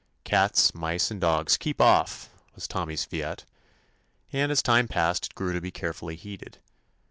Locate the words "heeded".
6.15-6.57